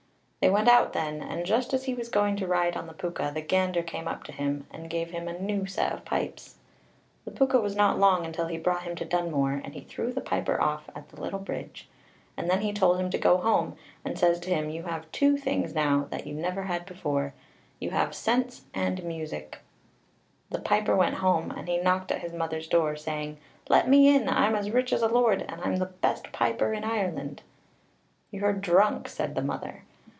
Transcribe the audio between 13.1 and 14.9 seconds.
to go home, and says to him, "You